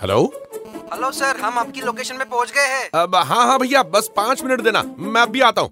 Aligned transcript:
Hello? 0.00 0.22
Hello 0.92 1.10
sir 1.12 1.36
हम 1.40 1.58
आपकी 1.58 1.80
location 1.80 2.16
पे 2.18 2.24
पहुँच 2.24 2.50
गए 2.52 2.66
हैं। 2.68 2.88
अब 3.00 3.14
हाँ 3.16 3.44
हाँ 3.46 3.58
भैया 3.58 3.82
बस 3.84 4.10
पाँच 4.16 4.42
मिनट 4.44 4.60
देना 4.60 4.82
मैं 4.98 5.20
अभी 5.22 5.40
आता 5.40 5.60
हूँ। 5.60 5.70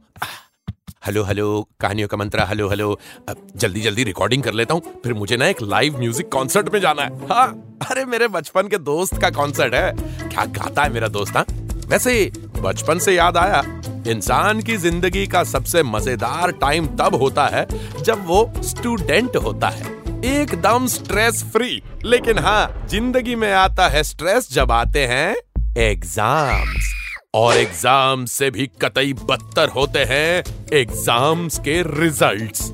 हेलो 1.07 1.23
हेलो 1.25 1.47
कहानियों 1.81 2.09
का 2.09 2.17
मंत्रा 2.17 2.45
हेलो 2.47 2.69
हेलो। 2.69 2.91
अब 3.29 3.47
जल्दी 3.57 3.81
जल्दी 3.81 4.05
रिकॉर्डिंग 4.05 4.43
कर 4.43 4.53
लेता 4.53 4.75
हूँ 4.75 5.01
फिर 5.05 5.15
मुझे 5.15 5.37
ना 5.37 5.47
एक 5.47 5.63
लाइव 5.63 5.99
म्यूज़िक 5.99 6.31
कॉन्सर्ट 6.33 6.73
में 6.73 6.81
जाना 6.81 7.03
है। 7.03 7.29
हाँ 7.29 7.47
अरे 7.91 8.05
मेरे 8.05 8.29
बचपन 8.29 8.69
के 8.69 8.79
दोस्त 8.81 9.21
का 9.23 9.31
कॉन्सर्ट 9.31 9.75
है। 9.75 9.93
क्या 10.29 10.45
गाता 10.59 10.83
है 10.83 10.93
मेरा 10.93 11.09
दोस्त 11.09 11.37
हाँ? 11.37 11.45
वैसे 11.89 12.31
बचपन 12.59 12.99
से 12.99 13.15
याद 13.15 13.37
आया 13.37 13.63
इंसान 14.09 14.61
की 14.63 14.77
ज़िंदगी 14.77 15.27
का 15.27 15.43
सबसे 15.47 15.83
मज़ेदार 15.83 16.53
टाइम 16.61 16.87
तब 16.99 17.15
होता 17.15 17.47
है 17.47 17.67
जब 18.03 18.27
वो 18.27 18.53
स्टूडेंट 18.63 19.37
होता 19.37 19.69
है। 19.69 20.01
एकदम 20.25 20.87
स्ट्रेस 20.87 21.43
फ्री 21.53 21.83
लेकिन 22.05 22.39
हाँ 22.39 22.87
ज़िंदगी 22.89 23.35
में 23.37 23.53
आता 23.53 23.87
है 23.89 24.03
स्ट्रेस 24.03 24.49
जब 24.53 24.73
आते 24.73 25.07
हैं 25.07 25.35
एग्ज़ाम्स 25.81 26.91
और 27.35 27.57
एग्ज़ाम 27.57 28.25
से 28.25 28.51
भी 28.51 28.67
कतई 28.83 29.13
बदतर 29.13 29.69
होते 29.69 30.05
हैं 30.09 30.45
एग्ज़ाम्स 30.73 31.59
के 31.59 31.81
रिजल्ट्स 32.01 32.71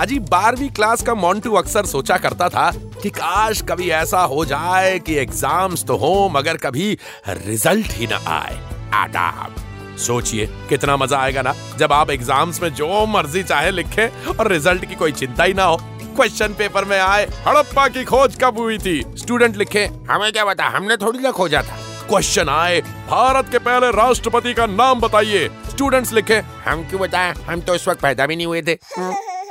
अजी, 0.00 0.18
बारहवीं 0.18 0.68
क्लास 0.70 1.02
का 1.02 1.14
मोन्टू 1.14 1.52
अक्सर 1.52 1.86
सोचा 1.86 2.16
करता 2.16 2.48
था 2.48 2.70
कि 3.02 3.10
काश 3.10 3.62
कभी 3.68 3.88
ऐसा 3.90 4.20
हो 4.24 4.44
जाए 4.44 4.98
कि 4.98 5.14
एग्ज़ाम्स 5.14 5.84
तो 5.84 5.96
हो, 5.96 6.28
मगर 6.32 6.56
कभी 6.56 6.96
रिज़ल्ट 7.28 7.92
ही 7.92 8.06
ना 8.06 8.20
आए। 8.28 8.58
आदाब। 8.94 9.54
सोचिए, 9.98 10.46
कितना 10.68 10.96
मज़ा 10.96 11.18
आएगा 11.18 11.42
ना, 11.42 11.54
जब 11.78 11.92
आप 11.92 12.10
एग्ज़ाम्स 12.10 12.62
में 12.62 12.68
जो 12.74 13.06
मर्ज़ी 13.06 13.42
चाहे 13.42 13.70
लिखें 13.70 14.26
और 14.28 14.52
रिज़ल्ट 14.52 14.84
की 14.84 14.94
कोई 14.94 15.12
चिंता 15.12 15.44
ही 15.44 15.54
ना 15.54 15.64
हो। 15.64 15.80
क्वेश्चन 16.10 16.54
पेपर 16.54 16.84
में 16.84 16.98
आए 16.98 17.24
हड़प्पा 17.46 17.86
की 17.88 18.04
खोज 18.04 18.36
कब 18.42 18.58
हुई 18.58 18.78
थी? 18.78 19.02
स्टूडेंट 19.16 19.56
लिखे 19.56 19.84
हमें 20.10 20.32
क्या 20.32 20.44
बता 20.44 20.68
हमने 20.68 20.96
थोड़ी 20.96 21.18
ना 21.18 21.30
खोजा 21.32 21.62
था। 21.62 21.78
क्वेश्चन 22.08 22.48
आए 22.48 22.80
भारत 23.08 23.50
के 23.52 23.58
पहले 23.60 23.90
राष्ट्रपति 23.92 24.52
का 24.54 24.66
नाम 24.68 25.00
बताइए। 25.00 25.48
स्टूडेंट्स 25.70 26.12
लिखे 26.12 26.38
हम 26.66 26.88
क्यों 26.88 27.00
बताएँ? 27.00 27.34
हम 27.46 27.60
तो 27.60 27.74
इस 27.74 27.88
वक्त 27.88 28.00
पैदा 28.02 28.26
भी 28.26 28.36
नहीं 28.36 28.46
हुए 28.46 28.62
थे। 28.62 28.78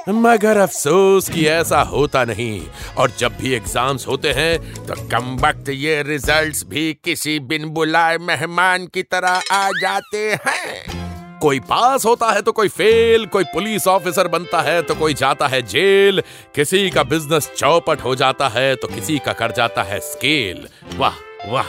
मगर 0.10 0.58
अफसोस 0.58 1.30
कि 1.30 1.46
ऐसा 1.48 1.82
होता 1.84 2.24
नहीं। 2.26 2.62
और 2.98 3.12
जब 3.20 3.38
भी 3.38 3.54
एग्ज़ाम्स 3.54 4.08
होते 4.08 4.32
हैं 4.34 4.86
तो 4.86 4.96
कम 5.10 5.36
वक्त 5.42 5.70
ये 5.70 6.02
रिजल्ट्स 6.04 6.64
भी 6.70 6.94
किसी 7.04 7.40
बिन 7.42 7.70
बुलाए 7.70 8.18
मेहमान 8.20 8.88
की 8.94 9.04
तरह 9.06 9.42
आ 9.52 9.70
जाते 9.72 10.32
हैं। 10.46 10.99
कोई 11.42 11.60
पास 11.62 12.06
होता 12.06 12.32
है 12.32 12.42
तो 12.42 12.52
कोई 12.52 12.68
फेल, 12.70 13.26
कोई 13.26 13.44
पुलिस 13.46 13.88
ऑफिसर 13.88 14.28
बनता 14.28 14.62
है 14.62 14.82
तो 14.82 14.96
कोई 14.96 15.14
जाता 15.16 15.48
है 15.48 15.62
जेल, 15.64 16.22
किसी 16.56 16.90
का 16.90 17.04
बिज़नेस 17.06 17.52
चौपट 17.58 18.02
हो 18.02 18.16
जाता 18.16 18.48
है 18.50 18.76
तो 18.76 18.88
किसी 18.88 19.18
का 19.18 19.34
कर 19.34 19.52
जाता 19.52 19.84
है 19.84 20.00
स्केल। 20.02 20.68
वाह 20.98 21.14
वाह, 21.48 21.68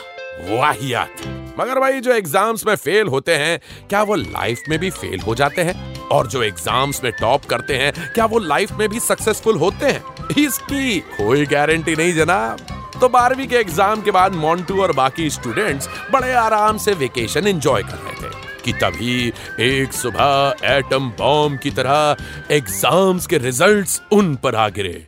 वाहियात। 0.51 1.23
मगर 1.59 1.79
भाई, 1.81 2.01
जो 2.01 2.13
एग्ज़ाम्स 2.13 2.67
में 2.67 2.75
फेल 2.77 3.07
होते 3.07 3.35
हैं, 3.35 3.59
क्या 3.89 4.03
वो 4.03 4.15
लाइफ 4.15 4.63
में 4.69 4.79
भी 4.79 4.91
फेल 4.91 5.21
हो 5.21 5.35
जाते 5.35 5.63
हैं? 5.63 5.75
और 6.09 6.27
जो 6.27 6.43
एग्ज़ाम्स 6.43 7.03
में 7.05 7.13
टॉप 7.13 7.45
करते 7.45 7.77
हैं, 7.77 7.93
क्या 8.15 8.25
वो 8.25 8.39
लाइफ 8.39 8.73
में 8.73 8.89
भी 8.89 9.01
सक्सेसफुल 9.01 9.57
होते 9.59 9.87
हैं? 9.87 10.03
इसकी 10.39 10.99
कोई 11.17 11.47
गारंटी 11.47 11.97
नहीं 11.97 12.15
जनाब। 12.15 12.67
तो 13.01 13.09
बारहवीं 13.09 13.47
के 13.49 13.57
एग्ज़ाम 13.57 14.03
के 14.03 14.11
बाद 14.11 14.33
मोन्टू 14.35 14.81
और 14.83 14.93
बाकी 14.93 15.31
स्टूडेंट्स 15.31 15.89
बड़े 16.13 16.33
आराम 16.35 16.79
से 16.79 16.93
वेकेशन 16.95 17.47
एंजॉय 17.47 17.83
कर 17.83 17.99
रहे 17.99 18.15
थे। 18.15 18.30
कि 18.61 18.73
तभी 18.75 19.33
एक 19.61 19.93
सुबह 19.93 20.67
एटम 20.69 21.11
बॉम्ब 21.19 21.59
की 21.59 21.71
तरह 21.71 22.55
एग्ज़ाम्स 22.55 23.27
के 23.27 23.39
रिजल्ट्स 23.39 24.01
उन 24.13 24.35
पर 24.37 24.55
आ 24.55 24.69
गिरे। 24.71 25.05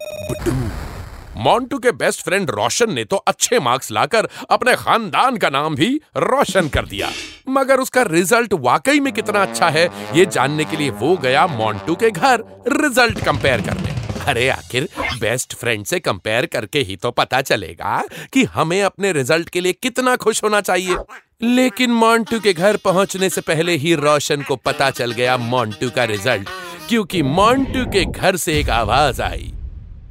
मोन्टू 1.36 1.78
के 1.78 1.90
बेस्ट 1.92 2.22
फ्रेंड 2.24 2.50
रोशन 2.50 2.92
ने 2.92 3.04
तो 3.04 3.16
अच्छे 3.18 3.58
मार्क्स 3.60 3.90
लाकर 3.90 4.28
अपने 4.50 4.74
खानदान 4.76 5.36
का 5.36 5.48
नाम 5.50 5.74
भी 5.74 5.88
रोशन 6.16 6.68
कर 6.68 6.86
दिया। 6.86 7.08
मगर 7.48 7.80
उसका 7.80 8.02
रिज़ल्ट 8.02 8.52
वाकई 8.60 9.00
में 9.00 9.12
कितना 9.12 9.42
अच्छा 9.42 9.68
है, 9.68 9.88
ये 10.14 10.26
जानने 10.26 10.64
के 10.64 10.76
लिए 10.76 10.90
वो 10.92 11.16
गया 11.16 11.46
मोन्टू 11.48 11.94
के 11.94 12.10
घर 12.10 12.44
रिज़ल्ट 12.74 13.24
कंपेयर 13.24 13.60
करने। 13.60 14.00
अरे 14.22 14.48
आखिर 14.48 14.88
बेस्ट 15.20 15.54
फ्रेंड 15.54 15.84
से 15.86 15.98
कंपेयर 16.00 16.46
करके 16.46 16.78
ही 16.80 16.96
तो 16.96 17.10
पता 17.10 17.40
चलेगा 17.42 18.02
कि 18.32 18.44
हमें 18.44 18.82
अपने 18.82 19.12
रिज़ल्ट 19.12 19.48
के 19.48 19.60
लिए 19.60 19.72
कितना 19.72 20.16
खुश 20.16 20.42
होना 20.44 20.60
चाहिए। 20.60 20.96
लेकिन 21.42 21.90
मॉन्टू 21.90 22.38
के 22.40 22.52
घर 22.52 22.76
पहुँचने 22.76 23.28
से 23.30 23.40
पहले 23.40 23.72
ही 23.76 23.94
रोशन 23.94 24.42
को 24.42 24.56
पता 24.56 24.90
चल 24.90 25.12
गया 25.12 25.36
मॉन्टू 25.36 25.88
का 25.90 26.04
रिज़ल्ट, 26.04 26.48
क्योंकि 26.88 27.22
मॉन्टू 27.22 27.84
के 27.86 28.04
घर 28.04 28.36
से 28.36 28.58
एक 28.60 28.70
आवाज़ 28.70 29.22
आई। 29.22 29.52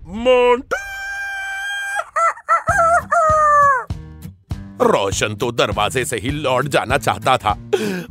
मोन्टू 0.07 0.77
रोशन 4.83 5.35
तो 5.35 5.51
दरवाजे 5.51 6.05
से 6.05 6.17
ही 6.17 6.29
लौट 6.29 6.67
जाना 6.67 6.97
चाहता 6.97 7.37
था, 7.37 7.53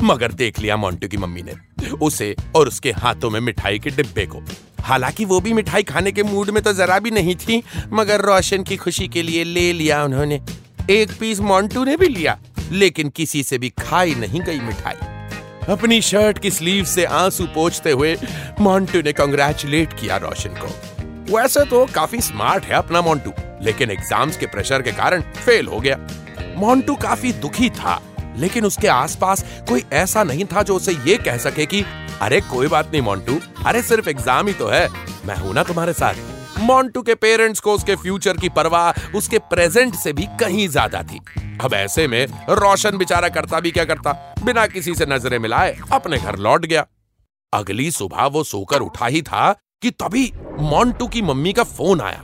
मगर 0.02 0.32
देख 0.32 0.58
लिया 0.58 0.76
मोन्टू 0.76 1.08
की 1.08 1.16
मम्मी 1.16 1.42
ने 1.42 1.54
उसे 2.02 2.34
और 2.56 2.68
उसके 2.68 2.92
हाथों 2.92 3.30
में 3.30 3.40
मिठाई 3.40 3.78
के 3.78 3.90
डिब्बे 3.90 4.26
को। 4.26 4.42
हालाँकि 4.80 5.24
वो 5.24 5.40
भी 5.40 5.52
मिठाई 5.52 5.82
खाने 5.82 6.12
के 6.12 6.22
मूड 6.22 6.50
में 6.50 6.62
तो 6.62 6.72
जरा 6.72 6.98
भी 6.98 7.10
नहीं 7.10 7.34
थी, 7.36 7.62
मगर 7.92 8.20
रोशन 8.20 8.62
की 8.62 8.76
खुशी 8.76 9.08
के 9.08 9.22
लिए 9.22 9.44
ले 9.44 9.72
लिया 9.72 10.02
उन्होंने। 10.04 10.40
एक 10.90 11.10
पीस 11.20 11.40
मोन्टू 11.40 11.84
ने 11.84 11.96
भी 11.96 12.08
लिया। 12.08 12.38
लेकिन 12.72 13.08
किसी 13.08 13.42
से 13.42 13.58
भी 13.58 13.68
खाई 13.68 14.14
नहीं 14.14 14.40
गई 14.40 14.60
मिठाई। 14.60 14.94
अपनी 15.72 16.02
शर्ट 16.02 16.38
की 16.38 16.50
स्लीव 16.50 16.84
से 16.84 17.04
आँसू 17.04 17.44
पोछते 17.44 17.90
हुए 17.90 18.16
मोन्टू 18.60 19.02
ने 19.02 19.12
कंग्रेचुलेट 19.12 19.92
किया 19.92 20.16
रोशन 20.16 20.50
को। 20.50 20.68
वैसे 21.36 21.64
तो 21.64 21.86
काफ़ी 21.86 22.20
स्मार्ट 22.20 22.64
है 22.64 22.74
अपना 22.74 23.00
मोन्टू, 23.00 23.32
लेकिन 23.62 23.90
एग्ज़ाम्स 23.90 24.36
के 24.36 24.46
प्रेशर 24.46 24.82
के 24.82 24.92
कारण 24.92 25.20
फेल 25.20 25.66
हो 25.66 25.80
गया। 25.80 25.96
मोन्टू 26.56 26.94
काफ़ी 26.94 27.32
दुखी 27.32 27.70
था, 27.70 28.02
लेकिन 28.36 28.64
उसके 28.64 28.88
आसपास 28.88 29.44
कोई 29.68 29.84
ऐसा 29.92 30.24
नहीं 30.24 30.44
था 30.44 30.62
जो 30.62 30.76
उसे 30.76 30.92
ये 30.92 31.16
कह 31.16 31.36
सके 31.36 31.66
कि, 31.66 31.84
अरे, 32.20 32.40
कोई 32.40 32.68
बात 32.68 32.90
नहीं 32.92 33.02
मोन्टू, 33.02 33.40
अरे, 33.66 33.82
सिर्फ़ 33.82 34.08
एग्ज़ाम 34.08 34.46
ही 34.46 34.52
तो 34.52 34.68
है, 34.68 34.88
मैं 35.26 35.36
हूँ 35.36 35.54
ना 35.54 35.62
तुम्हारे 35.62 35.92
साथ। 35.92 36.14
मोन्टू 36.60 37.02
के 37.02 37.14
पेरेंट्स 37.14 37.60
को 37.60 37.74
उसके 37.74 37.94
फ्यूचर 37.96 38.36
की 38.36 38.48
परवाह, 38.48 39.16
उसके 39.16 39.38
प्रेजेंट 39.50 39.94
से 39.94 40.12
भी 40.12 40.26
कहीं 40.40 40.68
ज़्यादा 40.68 41.02
थी। 41.02 41.20
अब 41.62 41.74
ऐसे 41.74 42.06
में 42.08 42.26
रोशन 42.50 42.96
बेचारा 42.98 43.28
करता 43.28 43.60
भी 43.60 43.70
क्या 43.70 43.84
करता? 43.84 44.12
बिना 44.44 44.66
किसी 44.66 44.94
से 44.94 45.06
नज़रें 45.06 45.38
मिलाए 45.38 45.76
अपने 45.92 46.18
घर 46.18 46.36
लौट 46.38 46.66
गया। 46.66 46.86
अगली 47.52 47.90
सुबह 47.90 48.26
वो 48.26 48.44
सोकर 48.44 48.80
उठा 48.80 49.06
ही 49.06 49.22
था 49.22 49.52
कि 49.82 49.90
तभी 49.92 50.32
मोन्टू 50.60 51.06
की 51.06 51.22
मम्मी 51.22 51.52
का 51.52 51.64
फ़ोन 51.64 52.00
आया। 52.00 52.22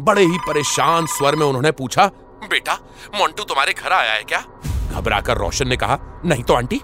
बड़े 0.00 0.22
ही 0.22 0.38
परेशान 0.38 1.06
स्वर 1.08 1.36
में 1.36 1.46
उन्होंने 1.46 1.70
पूछा, 1.72 2.06
बेटा 2.44 2.74
मोन्टू 3.14 3.44
तुम्हारे 3.44 3.72
घर 3.74 3.92
आया 3.92 4.12
है 4.12 4.22
क्या? 4.22 4.44
घबराकर 4.92 5.36
रोशन 5.36 5.68
ने 5.68 5.76
कहा, 5.76 5.98
नहीं 6.24 6.42
तो 6.42 6.54
आंटी। 6.54 6.80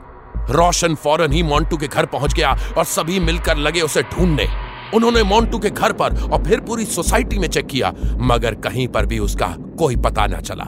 रोशन 0.51 0.95
फ़ौरन 0.95 1.33
ही 1.33 1.43
मोन्टू 1.43 1.77
के 1.77 1.87
घर 1.87 2.07
पहुँच 2.07 2.35
गया 2.35 2.57
और 2.79 2.85
सभी 2.85 3.21
मिलकर 3.21 3.57
लगे 3.59 3.81
उसे 3.81 4.03
ढूँढने। 4.05 4.47
उन्होंने 4.95 5.23
मोन्टू 5.23 5.59
के 5.59 5.71
घर 5.71 5.93
पर 5.93 6.31
और 6.31 6.45
फिर 6.45 6.61
पूरी 6.61 6.85
सोसाइटी 6.85 7.39
में 7.39 7.49
चेक 7.49 7.67
किया, 7.67 7.93
मगर 8.05 8.55
कहीं 8.55 8.89
पर 8.89 9.07
भी 9.07 9.19
उसका 9.19 9.57
कोई 9.79 9.97
पता 9.97 10.27
न 10.27 10.41
चला। 10.41 10.67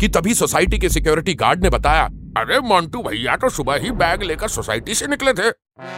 कि 0.00 0.08
तभी 0.08 0.34
सोसाइटी 0.34 0.78
के 0.78 0.88
सिक्योरिटी 0.88 1.34
गार्ड 1.34 1.62
ने 1.62 1.70
बताया, 1.70 2.04
अरे, 2.38 2.60
मोन्टू 2.60 3.02
भैया 3.02 3.36
तो 3.36 3.48
सुबह 3.48 3.74
ही 3.74 3.90
बैग 3.90 4.22
लेकर 4.22 4.48
सोसाइटी 4.48 4.94
से 4.94 5.06
निकले 5.06 5.32
थे। 5.32 5.52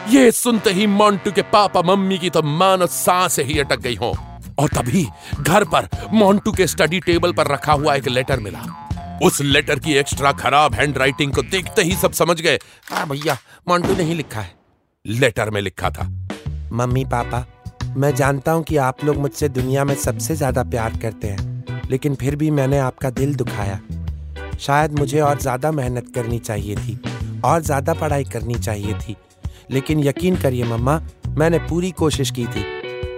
ये 0.08 0.30
सुनते 0.30 0.70
ही 0.70 0.86
मोन्टू 0.86 1.32
के 1.32 1.42
पापा 1.42 1.82
मम्मी 1.82 2.18
की 2.18 2.30
तो 2.30 2.42
मानो 2.42 2.86
साँसें 2.86 3.44
ही 3.44 3.58
अटक 3.58 3.80
गई 3.80 3.94
हो। 3.94 4.18
और 4.58 4.68
तभी 4.68 5.06
घर 5.40 5.64
पर 5.64 5.88
मोन्टू 6.12 6.52
के 6.52 6.66
स्टडी 6.66 7.00
टेबल 7.00 7.32
पर 7.32 7.46
रखा 7.46 7.72
हुआ 7.72 7.94
एक 7.94 8.08
लेटर 8.08 8.40
मिला। 8.40 8.82
उस 9.22 9.40
लेटर 9.40 9.78
की 9.78 9.94
एक्स्ट्रा 9.94 10.32
खराब 10.32 10.74
हैंड 10.74 10.98
राइटिंग 10.98 11.32
को 11.32 11.42
देखते 11.42 11.82
ही 11.82 11.96
सब 11.96 12.12
समझ 12.12 12.40
गए। 12.40 12.58
हाँ 12.92 13.08
भैया, 13.08 13.38
मोन्टू 13.68 13.96
ने 13.96 14.02
ही 14.02 14.14
लिखा 14.14 14.40
है। 14.40 14.54
लेटर 15.06 15.50
में 15.50 15.60
लिखा 15.60 15.90
था, 15.90 16.28
मम्मी, 16.72 17.04
पापा 17.04 17.46
मैं 17.96 18.14
जानता 18.14 18.52
हूँ 18.52 18.62
कि 18.64 18.76
आप 18.76 19.04
लोग 19.04 19.16
मुझसे 19.16 19.48
दुनिया 19.48 19.84
में 19.84 19.94
सबसे 19.94 20.34
ज़्यादा 20.36 20.62
प्यार 20.64 20.96
करते 21.02 21.28
हैं, 21.28 21.84
लेकिन 21.90 22.14
फिर 22.14 22.34
भी 22.36 22.50
मैंने 22.50 22.78
आपका 22.78 23.10
दिल 23.10 23.34
दुखाया। 23.34 23.80
शायद 24.60 24.98
मुझे 24.98 25.20
और 25.20 25.38
ज़्यादा 25.40 25.70
मेहनत 25.72 26.12
करनी 26.14 26.38
चाहिए 26.38 26.76
थी, 26.76 26.98
और 27.44 27.62
ज़्यादा 27.62 27.94
पढ़ाई 27.94 28.24
करनी 28.24 28.54
चाहिए 28.54 28.94
थी। 28.98 29.16
लेकिन 29.70 30.00
यकीन 30.00 30.36
करिए 30.36 30.64
मम्मा, 30.64 31.00
मैंने 31.28 31.58
पूरी 31.60 31.90
कोशिश 31.92 32.30
की 32.30 32.46
थी। 32.46 32.64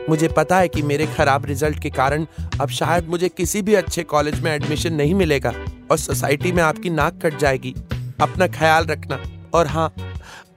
मुझे 0.08 0.28
पता 0.28 0.58
है 0.58 0.69
कि 0.69 0.82
मेरे 0.82 1.06
खराब 1.06 1.46
रिज़ल्ट 1.46 1.78
के 1.78 1.90
कारण 1.90 2.26
अब 2.60 2.69
शायद 2.70 3.08
मुझे 3.08 3.28
किसी 3.28 3.62
भी 3.62 3.74
अच्छे 3.74 4.02
कॉलेज 4.04 4.40
में 4.40 4.50
एडमिशन 4.52 4.94
नहीं 4.94 5.14
मिलेगा, 5.14 5.54
और 5.90 5.98
सोसाइटी 5.98 6.52
में 6.52 6.62
आपकी 6.62 6.90
नाक 6.90 7.20
कट 7.22 7.38
जाएगी। 7.38 7.74
अपना 8.20 8.46
ख्याल 8.48 8.86
रखना। 8.86 9.19
और 9.54 9.66
हाँ 9.66 9.92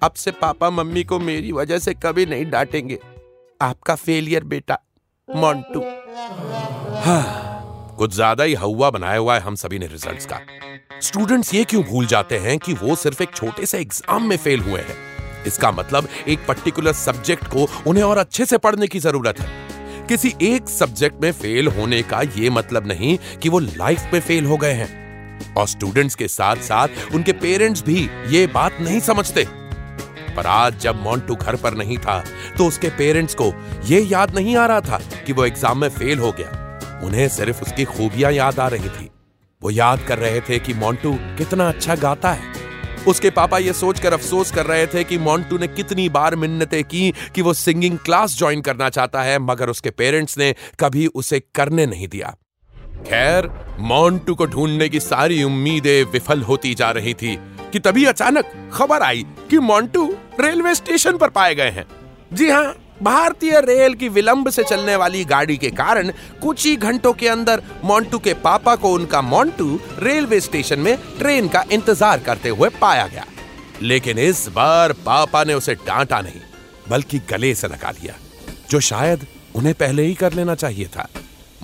अब 0.03 0.13
से 0.13 0.31
पापा 0.31 0.69
मम्मी 0.69 1.03
को 1.03 1.19
मेरी 1.19 1.51
वजह 1.51 1.79
से 1.79 1.93
कभी 1.95 2.25
नहीं 2.25 2.49
डांटेंगे। 2.51 2.99
आपका 3.61 3.95
फेलियर 3.95 4.43
बेटा। 4.45 4.77
मोन्टू 5.27 5.79
हाँ, 7.01 7.95
कुछ 7.97 8.13
ज़्यादा 8.13 8.43
ही 8.43 8.53
हवा 8.55 8.89
बनाया 8.89 9.17
हुआ 9.17 9.35
है 9.35 9.41
हम 9.41 9.55
सभी 9.55 9.79
ने 9.79 9.87
रिजल्ट्स 9.87 10.25
का। 10.25 10.39
स्टूडेंट्स 11.01 11.53
ये 11.53 11.63
क्यों 11.63 11.83
भूल 11.83 12.05
जाते 12.05 12.37
हैं 12.37 12.57
कि 12.59 12.73
वो 12.73 12.95
सिर्फ़ 12.95 13.23
एक 13.23 13.35
छोटे 13.35 13.65
से 13.65 13.79
एग्ज़ाम 13.79 14.27
में 14.29 14.37
फेल 14.37 14.59
हुए 14.59 14.81
हैं? 14.81 14.95
इसका 15.47 15.71
मतलब 15.71 16.07
एक 16.27 16.39
पर्टिकुलर 16.47 16.93
सब्जेक्ट 16.93 17.47
को 17.47 17.67
उन्हें 17.87 18.03
और 18.03 18.17
अच्छे 18.17 18.45
से 18.45 18.57
पढ़ने 18.57 18.87
की 18.87 18.99
ज़रूरत 18.99 19.39
है। 19.39 20.07
किसी 20.07 20.33
एक 20.41 20.69
सब्जेक्ट 20.69 21.21
में 21.21 21.31
फेल 21.33 21.67
होने 21.69 22.01
का 22.03 22.21
ये 22.37 22.49
मतलब 22.49 22.87
नहीं 22.87 23.17
कि 23.41 23.49
वो 23.49 23.59
लाइफ 23.59 24.09
में 24.13 24.19
फेल 24.19 24.45
हो 24.45 24.57
गए 24.57 24.73
हैं। 24.73 25.53
और 25.55 25.67
स्टूडेंट्स 25.67 26.15
के 26.15 26.27
साथ 26.27 26.55
साथ 26.63 27.13
उनके 27.15 27.33
पेरेंट्स 27.35 27.83
भी 27.83 28.09
ये 28.27 28.45
बात 28.49 28.77
नहीं 28.81 28.99
समझते। 28.99 29.45
पर 30.31 30.47
आज 30.47 30.79
जब 30.79 31.01
मोन्टू 31.03 31.35
घर 31.35 31.55
पर 31.55 31.73
नहीं 31.73 31.97
था 31.97 32.23
तो 32.57 32.67
उसके 32.67 32.89
पेरेंट्स 32.97 33.35
को 33.35 33.53
यह 33.85 34.07
याद 34.11 34.35
नहीं 34.35 34.55
आ 34.55 34.65
रहा 34.65 34.81
था 34.81 34.99
कि 35.25 35.33
वो 35.33 35.45
एग्ज़ाम 35.45 35.77
में 35.77 35.89
फेल 35.89 36.19
हो 36.19 36.31
गया। 36.31 36.99
उन्हें 37.03 37.27
सिर्फ़ 37.29 37.61
उसकी 37.61 37.83
खूबियाँ 37.85 38.31
याद 38.31 38.59
आ 38.59 38.67
रही 38.67 38.89
थी। 38.89 39.09
वो 39.61 39.69
याद 39.69 39.99
कर 39.99 40.19
रहे 40.19 40.41
थे 40.41 40.59
कि 40.59 40.73
मोन्टू 40.73 41.13
कितना 41.37 41.67
अच्छा 41.69 41.95
गाता 41.95 42.31
है। 42.31 42.49
उसके 43.07 43.29
पापा 43.29 43.57
ये 43.57 43.73
सोचकर 43.73 44.13
अफसोस 44.13 44.51
कर 44.51 44.65
रहे 44.65 44.85
थे 44.87 45.03
कि 45.03 45.17
मोन्टू 45.17 45.57
ने 45.57 45.67
कितनी 45.67 46.07
बार 46.09 46.35
मिन्नतें 46.35 46.83
की 46.83 47.13
कि 47.35 47.41
वो 47.41 47.53
सिंगिंग 47.53 47.97
क्लास 47.97 48.37
ज्वाइन 48.37 48.61
करना 48.61 48.89
चाहता 48.89 49.21
है, 49.21 49.39
मगर 49.39 49.69
उसके 49.69 49.89
पेरेंट्स 49.89 50.37
ने 50.37 50.53
कभी 50.79 51.07
उसे 51.07 51.39
करने 51.55 51.85
नहीं 51.85 52.07
दिया। 52.07 52.35
खैर 53.07 53.49
मोन्टू 53.79 54.35
को 54.35 54.45
ढूँढने 54.45 54.89
की 54.89 54.99
सारी 54.99 55.43
उम्मीदें 55.43 56.03
विफल 56.03 56.41
होती 56.41 56.73
जा 56.75 56.91
रही 56.91 57.13
थी। 57.13 57.35
कि 57.73 57.79
तभी 57.79 58.05
अचानक 58.05 58.51
खबर 58.73 59.03
आई 59.03 59.25
कि 59.49 59.59
मोन्टू 59.61 60.05
रेलवे 60.39 60.75
स्टेशन 60.75 61.17
पर 61.17 61.29
पाए 61.29 61.55
गए 61.55 61.69
हैं। 61.69 61.85
जी 62.33 62.49
हाँ 62.49 62.73
भारतीय 63.03 63.59
रेल 63.61 63.93
की 63.93 64.09
विलंब 64.09 64.49
से 64.49 64.63
चलने 64.63 64.95
वाली 64.95 65.23
गाड़ी 65.25 65.57
के 65.57 65.69
कारण 65.71 66.11
कुछ 66.41 66.65
ही 66.65 66.75
घंटों 66.77 67.13
के 67.13 67.27
अंदर 67.27 67.61
मोन्टू 67.83 68.19
के 68.19 68.33
पापा 68.43 68.75
को 68.75 68.91
उनका 68.93 69.21
मोन्टू 69.21 69.79
रेलवे 69.99 70.39
स्टेशन 70.39 70.79
में 70.79 70.95
ट्रेन 71.19 71.47
का 71.47 71.63
इंतज़ार 71.71 72.19
करते 72.19 72.49
हुए 72.49 72.69
पाया 72.81 73.07
गया। 73.07 73.25
लेकिन 73.81 74.19
इस 74.19 74.47
बार 74.49 74.93
पापा 75.05 75.43
ने 75.43 75.53
उसे 75.53 75.75
डांटा 75.77 76.21
नहीं, 76.21 76.41
बल्कि 76.89 77.19
गले 77.29 77.53
से 77.55 77.67
लगा 77.67 77.91
लिया, 77.91 78.13
जो 78.69 78.79
शायद 78.81 79.25
उन्हें 79.55 79.73
पहले 79.73 80.03
ही 80.03 80.13
कर 80.13 80.33
लेना 80.33 80.55
चाहिए 80.55 80.85
था। 80.87 81.07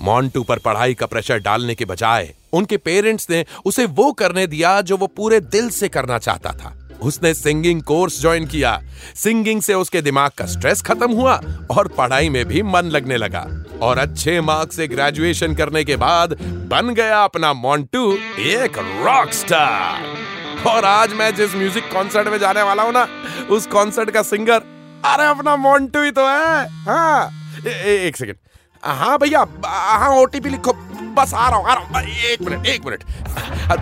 मोन्टू 0.00 0.42
पर 0.42 0.58
पढ़ाई 0.58 0.94
का 0.94 1.06
प्रेशर 1.06 1.38
डालने 1.40 1.74
के 1.74 1.84
बजाय 1.84 2.34
उनके 2.52 2.76
पेरेंट्स 2.78 3.30
ने 3.30 3.44
उसे 3.64 3.84
वो 3.86 4.10
करने 4.12 4.46
दिया 4.46 4.80
जो 4.80 4.96
वो 4.96 5.06
पूरे 5.06 5.40
दिल 5.40 5.70
से 5.70 5.88
करना 5.88 6.18
चाहता 6.18 6.52
था। 6.52 6.74
उसने 7.02 7.32
सिंगिंग 7.34 7.82
कोर्स 7.82 8.20
ज्वाइन 8.20 8.46
किया। 8.46 8.80
सिंगिंग 9.16 9.60
से 9.62 9.74
उसके 9.74 10.00
दिमाग 10.02 10.30
का 10.38 10.46
स्ट्रेस 10.46 10.80
खत्म 10.82 11.12
हुआ 11.12 11.34
और 11.70 11.88
पढ़ाई 11.88 12.28
में 12.28 12.44
भी 12.44 12.62
मन 12.62 12.86
लगने 12.86 13.16
लगा। 13.16 13.46
और 13.82 13.98
अच्छे 13.98 14.40
मार्क्स 14.40 14.76
से 14.76 14.88
ग्रेजुएशन 14.88 15.54
करने 15.54 15.84
के 15.84 15.96
बाद 15.96 16.36
बन 16.70 16.94
गया 16.94 17.22
अपना 17.24 17.52
मोन्टू 17.54 18.10
एक 18.12 18.78
रॉक 18.78 19.32
स्टार। 19.34 20.66
और 20.66 20.84
आज 20.84 21.12
मैं 21.14 21.34
जिस 21.34 21.54
म्यूज़िक 21.54 21.92
कॉन्सर्ट 21.92 22.28
में 22.28 22.38
जाने 22.38 22.62
वाला 22.62 22.82
हूँ 22.82 22.92
ना 22.92 23.06
उस 23.50 23.66
कॉन्सर्ट 23.66 24.10
का 24.10 24.22
सिंगर 24.24 24.62
अरे 25.04 25.26
अपना 25.26 25.56
मोन्टू 25.56 26.02
ही 26.02 26.10
तो 26.10 26.26
है। 26.26 26.66
हाँ 26.84 27.30
ए, 27.66 27.70
ए, 27.70 28.06
एक 28.06 28.16
सेकेंड। 28.16 28.36
हाँ 28.82 29.18
भैया 29.18 29.46
हाँ 29.64 30.10
ओटीपी 30.16 30.48
लिखो। 30.48 30.72
बस 31.18 31.34
आ 31.34 31.48
रहा 31.48 31.58
हूँ, 31.58 31.66
आ 31.66 31.74
रहा 31.74 31.98
हूँ। 31.98 32.06
एक 32.30 32.42
मिनट 32.42 32.66
एक 32.66 32.84
मिनट। 32.86 33.04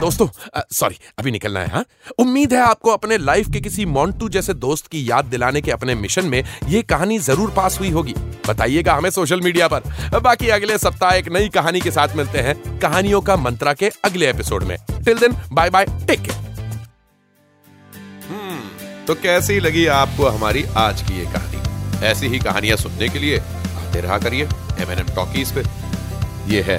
दोस्तों 0.00 0.26
सॉरी 0.72 0.98
अभी 1.18 1.30
निकलना 1.30 1.60
है 1.60 1.68
हाँ? 1.68 1.84
उम्मीद 2.18 2.52
है 2.52 2.60
आपको 2.60 2.90
अपने 2.90 3.18
लाइफ 3.18 3.50
के 3.52 3.60
किसी 3.60 3.84
मोन्टू 3.86 4.28
जैसे 4.28 4.54
दोस्त 4.56 4.86
की 4.86 5.10
याद 5.10 5.24
दिलाने 5.26 5.60
के 5.60 5.70
अपने 5.70 5.94
मिशन 5.96 6.26
में 6.26 6.42
ये 6.68 6.82
कहानी 6.84 7.18
ज़रूर 7.20 7.50
पास 7.50 7.78
हुई 7.80 7.90
होगी। 7.90 8.14
बताइएगा 8.48 8.94
हमें 8.94 9.10
सोशल 9.10 9.40
मीडिया 9.40 9.68
पर। 9.68 10.18
बाकी 10.20 10.48
अगले 10.50 10.78
सप्ताह 10.78 11.14
एक 11.14 11.28
नई 11.28 11.48
कहानी 11.50 11.80
के 11.80 11.90
साथ 11.90 12.16
मिलते 12.16 12.38
हैं, 12.38 12.54
कहानियों 12.80 13.20
का 13.20 13.36
मंत्रा 13.38 13.72
के 13.74 13.90
अगले 14.04 14.28
एपिसोड 14.30 14.64
में। 14.64 14.76
Till 14.96 15.18
then 15.18 15.36
bye 15.52 15.70
bye 15.70 15.84
take 16.06 16.20
care 16.20 16.44
तो 19.06 19.14
कैसी 19.16 19.58
लगी 19.60 19.86
आपको 19.88 20.28
हमारी 20.28 20.64
आज 20.76 21.02
की 21.02 21.18
ये 21.18 21.24
कहानी? 21.26 22.06
ऐसी 22.06 22.26
ही 22.28 22.38
कहानियाँ 22.38 22.76
सुनने 22.76 23.08
के 23.08 23.18
लिए 23.18 23.38
आते 23.38 24.00
रहा 24.00 24.18
करिए 24.18 24.44
एम 24.80 24.90
एन 24.92 24.98
एम 24.98 25.14
टॉकीज 25.16 25.52
पे। 25.54 25.62
ये 26.48 26.62
है 26.62 26.78